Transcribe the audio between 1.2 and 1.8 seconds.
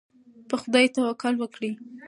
وکړئ.